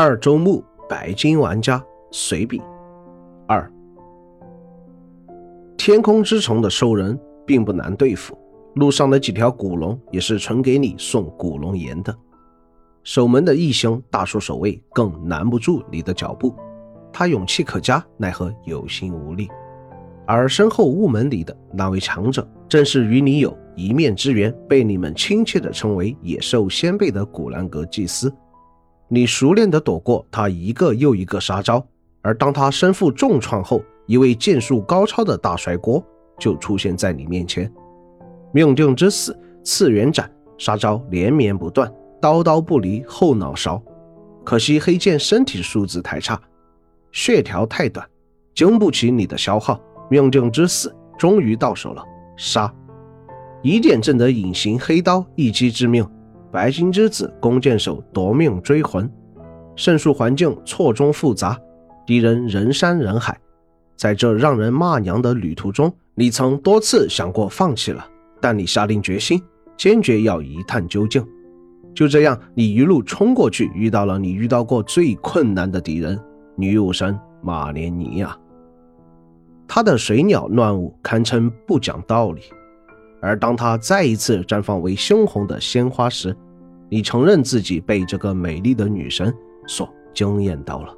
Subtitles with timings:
[0.00, 2.62] 二周目白金玩家随笔
[3.48, 3.68] 二。
[5.76, 8.38] 天空之城的兽人并不难对付，
[8.76, 12.16] 路上的几条古龙也是纯给你送古龙岩的。
[13.02, 16.54] 守门的异星大树守卫更难不住你的脚步，
[17.12, 19.48] 他勇气可嘉，奈何有心无力。
[20.28, 28.32] 而身后雾门里的那位强者，正是与你有一面之缘，被你们亲切地称为野兽先辈的古兰格祭司。
[29.10, 31.82] 你熟练地躲过他一个又一个杀招，
[32.20, 36.04] 而当他身负重创后，一位剑术高超的大帅锅
[36.38, 37.72] 就出现在你面前。
[38.52, 41.90] 命定之死，次元斩，杀招连绵不断，
[42.20, 43.82] 刀刀不离后脑勺。
[44.44, 46.40] 可惜黑剑身体素质太差，
[47.12, 48.06] 血条太短，
[48.54, 49.80] 经不起你的消耗。
[50.10, 52.02] 命定之死终于到手了，
[52.36, 52.72] 杀！
[53.62, 56.06] 疑点正的隐形黑刀一击致命。
[56.50, 59.10] 白金之子弓箭手夺命追魂，
[59.76, 61.58] 胜数环境错综复杂，
[62.06, 63.38] 敌人人山人海。
[63.96, 68.06] 在这让人骂娘的旅途中，你曾多次想过放弃了，
[68.40, 69.42] 但你下定决心，
[69.76, 71.22] 坚决要一探究竟。
[71.94, 76.18] 就这样，你一路冲过去，遇到了你遇到过最困难的敌人——
[76.56, 78.38] 女武神马莲尼亚。
[79.66, 82.42] 她的水鸟乱舞堪称不讲道理。
[83.20, 86.36] 而当它再一次绽放为猩红的鲜花时，
[86.88, 89.34] 你承认自己被这个美丽的女神
[89.66, 90.94] 所惊艳到了。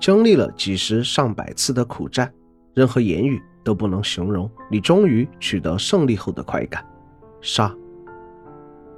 [0.00, 2.32] 经历了几十上百次的苦战，
[2.74, 6.84] 任何言语都不能形容你终于取得胜利后的快感。
[7.40, 7.74] 杀！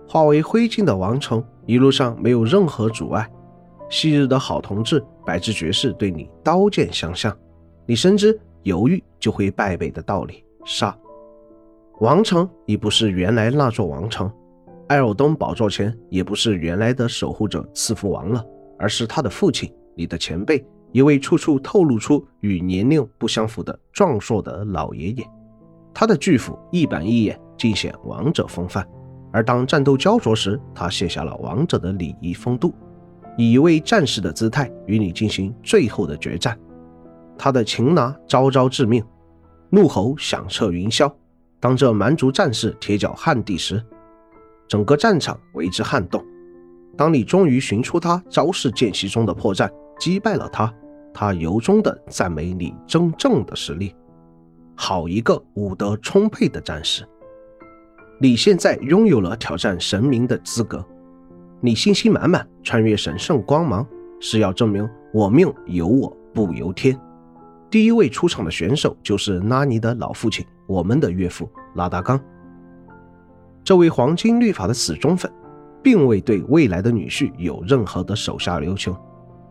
[0.09, 3.29] 化为灰烬的王城，一路上没有任何阻碍。
[3.89, 7.37] 昔日的好同志白之爵士对你刀剑相向，
[7.87, 10.45] 你深知犹豫就会败北的道理。
[10.65, 10.97] 杀！
[12.03, 14.29] 王城已不是原来那座王城，
[14.89, 18.45] 艾尔登宝座前也不是原来的守护者赐福王了，
[18.77, 25.25] 而是他的父亲，你的前辈，一位处处透露出与年龄不相符的壮硕的老爷爷。
[25.95, 28.85] 他的巨斧一板一眼，尽显王者风范。
[29.33, 32.75] 而当战斗焦灼时，他卸下了王者的礼仪风度，
[33.39, 36.59] 以一位战士的姿态与你进行最后的决战。
[37.39, 39.05] 他的擒拿招招致命，
[39.71, 41.09] 怒吼响彻云霄。
[41.63, 43.81] 当这蛮族战士铁脚撼地时，
[44.67, 46.21] 整个战场为之撼动。
[46.97, 50.75] 当你终于寻出他招式间隙中的破绽，击败了他，
[51.15, 53.95] 他由衷的赞美你真正的实力。
[54.75, 57.05] 好一个武德充沛的战士！
[58.21, 60.85] 你现在拥有了挑战神明的资格。
[61.61, 63.87] 你信心满满，穿越神圣光芒，
[64.19, 66.99] 是要证明我命由我不由天。
[67.71, 70.45] 第一位出场的选手就是拉尼的老父亲。
[70.67, 72.21] 我们的岳父拉达冈，
[73.65, 75.31] 这位黄金律法的死忠粉，
[75.83, 78.95] 并未对未来的女婿有任何的手下留情。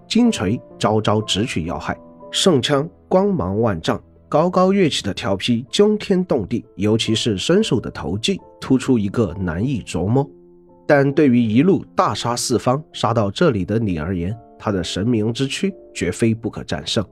[0.07, 1.97] 金锤招招直取要害，
[2.31, 10.29] 圣枪光芒万丈，高高跃起的调皮惊天动地，尤其是身手的投技，突出一个难以琢磨。
[10.85, 17.05] 但对于一路大杀四方杀到这里的你而言，他的神明之躯绝非不可战胜。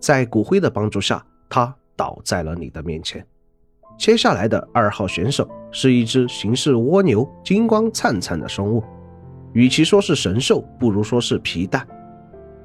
[0.00, 3.24] 在骨灰的帮助下，他倒在了你的面前。
[3.96, 8.82] 接下来的二号选手是一只形似蜗牛、金光灿灿的生物，
[9.52, 11.86] 与其说是神兽，不如说是皮蛋。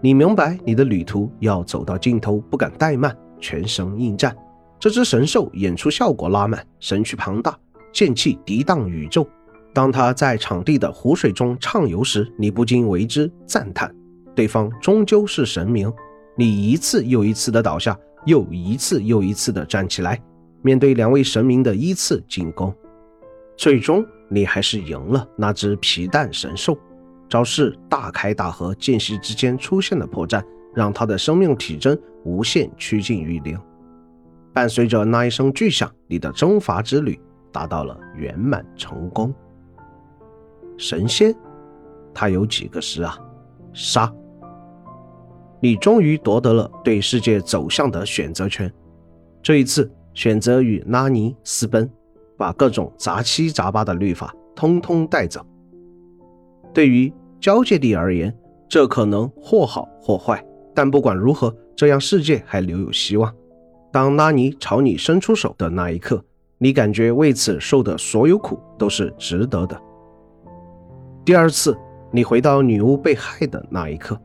[0.01, 4.35] 你明白，你的旅途要走到尽头，不敢怠慢，全神应战。
[4.79, 7.55] 这只神兽演出效果拉满，身躯庞大，
[7.93, 9.27] 剑气涤荡宇宙。
[9.71, 13.93] 当他在场地的湖水中畅游时，你不禁为之赞叹：
[14.33, 15.93] 对方终究是神明。
[16.35, 17.95] 你一次又一次的倒下，
[18.27, 20.21] 又一次又一次的站起来。
[20.61, 22.73] 面对两位神明的依次进攻，
[23.55, 26.77] 最终你还是赢了那只皮蛋神兽。
[27.29, 30.43] 招式大开大合，间隙之间出现的破绽，
[30.75, 33.57] 让他的生命体征无限趋近于零。
[34.53, 37.19] 伴随着那一声巨响，你的征伐之旅
[37.51, 39.33] 达到了圆满成功。
[40.77, 41.33] 神仙，
[42.13, 43.17] 他有几个师啊？
[43.73, 44.11] 杀！
[45.59, 48.71] 你终于夺得了对世界走向的选择权。
[49.41, 49.91] 这一次。
[50.13, 51.87] 选择与拉尼私奔，
[52.35, 55.45] 把各种杂七杂八的律法通通带走。
[56.73, 58.35] 对于交界地而言，
[58.67, 60.43] 这可能或好或坏，
[60.73, 63.31] 但不管如何，这样世界还留有希望。
[63.91, 66.25] 当拉尼朝你伸出手的那一刻，
[66.57, 69.79] 你感觉为此受的所有苦都是值得的。
[71.23, 71.77] 第二次，
[72.11, 74.19] 你回到女巫被害的那一刻，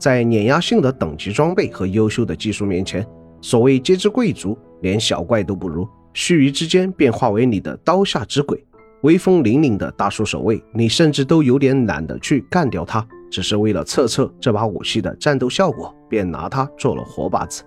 [0.00, 3.06] 在碾压性的等级装备和优秀的技术面前，
[3.40, 4.58] 所谓皆知贵族。
[4.80, 8.64] 连小怪都不如，须臾之间便化为你的刀下之鬼。
[9.02, 17.62] 威风凛凛的大树守卫，你甚至都有点懒得去干掉他，只是为了测测这把武器的战斗效果，便拿它做了活靶子。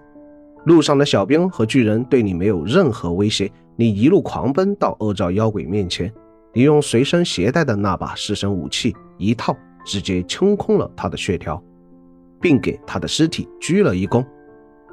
[0.66, 6.12] 路上的小兵和巨人对你没有任何威胁，你一路狂奔到恶兆妖鬼面前，
[6.52, 9.56] 你用随身携带的那把式神武器一套，
[9.86, 11.62] 直接清空了他的血条，
[12.44, 14.24] 并给他的尸体鞠了一躬。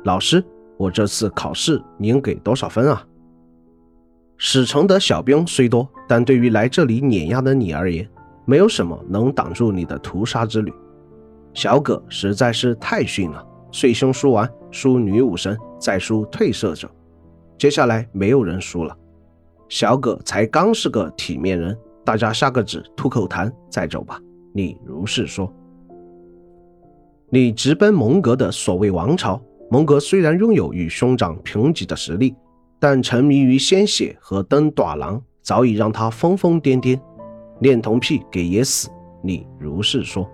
[0.04, 0.42] 老师，
[0.78, 3.04] 我这次考试您给多少分啊？
[4.38, 8.08] 史城的小兵虽多，但对于来这里碾压的你而言，
[8.46, 10.72] 没有什么能挡住你的屠杀之旅。
[11.52, 16.88] 小葛实在是太逊了，碎胸输完，输女武神，再输褪色者，
[17.58, 18.96] 接下来没有人输了。
[19.68, 24.20] 小葛才刚是个体面人，大家下个纸吐口痰再走吧。
[24.54, 25.52] 你如是说。
[27.32, 29.40] 你直奔蒙格的所谓王朝。
[29.70, 32.34] 蒙格虽然拥有与兄长平级的实力，
[32.80, 37.00] 但沉迷于鲜血和登短廊早已让他疯疯癫癫，
[37.60, 38.88] 恋童癖给也死。
[39.22, 40.28] 你如是说。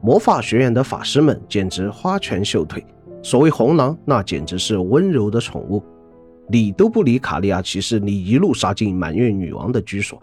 [0.00, 2.84] 魔法学院的法师们简直花拳绣腿，
[3.20, 5.82] 所谓红狼那简直是温柔的宠物，
[6.50, 10.22] 理都不理卡利亚骑士，你一路杀进满月女王的居所。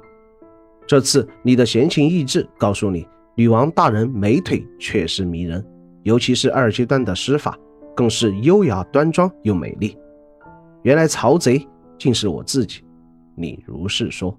[0.88, 3.06] 这次你的闲情逸致告诉你，
[3.40, 5.66] 女王大人美腿确实迷人。
[6.04, 7.58] 尤其是二阶段的施法，
[7.96, 9.98] 更是优雅端庄又美丽。
[10.84, 11.66] 原来曹贼
[11.98, 12.84] 竟是我自己，
[13.36, 14.38] 你如是说。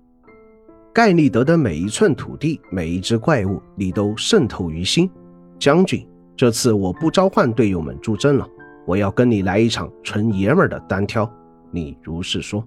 [0.92, 5.10] 盖利德的每一寸土地，每一只怪物，你都渗透于心。
[5.58, 6.06] 将军，
[6.36, 8.46] 这次我不召唤队友们助阵了，
[8.86, 11.26] 我要跟你来一场纯爷们的单挑。
[11.70, 12.62] 你如是说。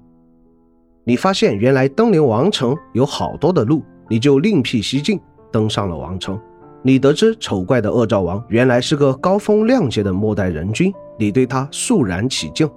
[1.03, 5.21] 你发现原来登临王城有好多的路，你就另辟蹊径，
[5.53, 6.37] 登上了王城。
[6.81, 12.69] 你得知丑怪的恶兆王原来是个高风亮节的末代人君，你对他肃然起敬，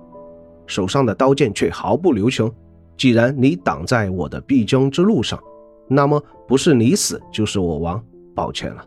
[0.66, 2.48] 手上的刀剑却毫不留情。
[2.96, 5.42] 既然你挡在我的必经之路上，
[5.88, 8.00] 那么不是你死就是我亡。
[8.34, 8.84] 抱歉了，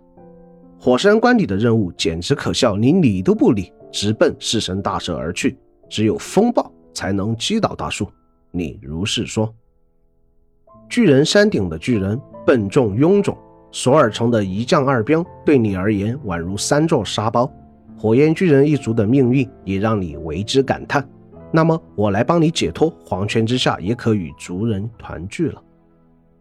[0.79, 5.57] 火山关里的任务简直可笑，你理都不理，直奔弑神大蛇而去。
[5.89, 8.07] 只有风暴才能击倒大树。
[8.51, 9.53] 你如是说。
[10.87, 13.37] 巨人山顶的巨人笨重臃肿。
[13.71, 17.51] 索尔城的一将二兵对你而言宛如三座沙包，
[17.97, 21.07] 火焰巨人一族的命运也让你为之感叹。
[21.51, 25.61] 那么我来帮你解脱，黄泉之下也可与族人团聚了。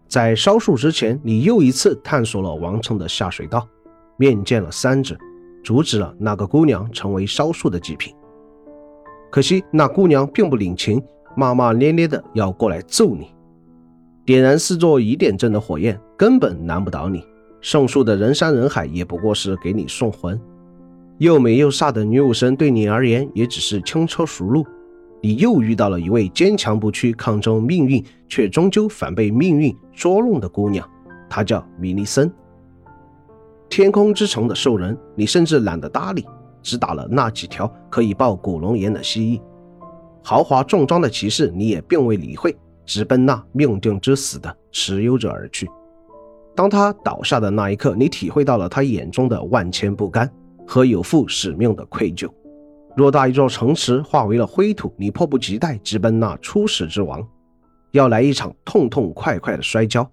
[0.06, 3.66] 在烧树之前，你又一次探索了王城的下水道，
[4.16, 5.18] 面见了三指，
[5.62, 8.14] 阻止了那个姑娘成为烧树的祭品。
[9.30, 11.02] 可惜那姑娘并不领情，
[11.36, 13.34] 骂骂咧咧的要过来揍你。
[14.28, 17.24] 点燃四座疑点阵的火焰根本难不倒你，
[17.62, 20.38] 圣树的人山人海也不过是给你送魂。
[21.16, 24.66] 又美又飒的女武神对你而言也只是轻车熟路。
[25.22, 30.86] 你又遇到了一位坚强不屈、抗争命运却终究反被命运捉弄的姑娘，
[31.30, 32.30] 她叫米利森。
[33.70, 36.22] 天空之城的兽人，你甚至懒得搭理，
[36.62, 39.40] 只打了那几条可以爆古龙岩的蜥蜴。
[40.22, 42.54] 豪华重装的骑士，你也并未理会。
[42.88, 45.68] 直奔那命定之死的持有者而去。
[46.56, 50.28] 当他倒下的那一刻，你体会到了他眼中的万千不甘
[50.66, 52.26] 和有负使命的愧疚。
[52.96, 57.22] 偌大一座城池化为了灰土，你迫不及待直奔那初始之王，
[57.92, 60.10] 要来一场痛痛快快的摔跤。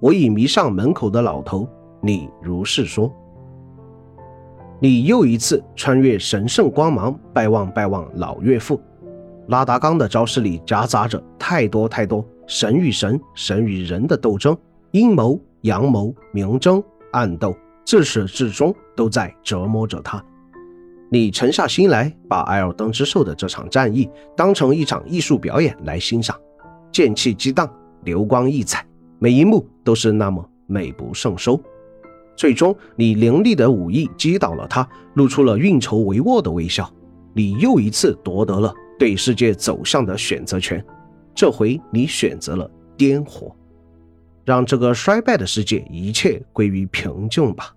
[0.00, 1.66] 我已迷上门口的老头，
[2.02, 3.10] 你如是说。
[4.80, 8.78] 你又一次穿越神圣光芒，拜望拜望老岳父。
[9.48, 14.56] 拉达冈的招式里夹杂着太多太多神与神、神与人的斗争、
[14.90, 20.22] 阴谋、阳谋、明争、暗斗，自始至终都在折磨着他。
[21.08, 26.36] 你沉下心来，把艾尔登之兽的这场战役当成一场艺术表演来欣赏，
[26.90, 27.70] 剑气激荡，
[28.02, 28.84] 流光溢彩，
[29.20, 31.60] 每一幕都是那么美不胜收。
[32.36, 36.92] 最终，你凌厉的武艺击倒了他，露出了运筹帷幄的微笑。
[37.32, 38.74] 你又一次夺得了。
[38.98, 40.82] 对世界走向的选择权，
[41.34, 43.54] 这回你选择了颠火，
[44.44, 47.75] 让这个衰败的世界一切归于平静吧。